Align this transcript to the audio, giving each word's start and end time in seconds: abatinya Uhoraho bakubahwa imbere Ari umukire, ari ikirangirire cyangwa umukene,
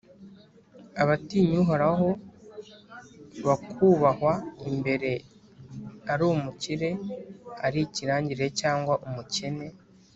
abatinya 1.01 1.55
Uhoraho 1.63 2.09
bakubahwa 3.47 4.33
imbere 4.69 5.11
Ari 6.11 6.23
umukire, 6.35 6.89
ari 7.65 7.79
ikirangirire 7.87 8.47
cyangwa 8.61 8.93
umukene, 9.07 9.67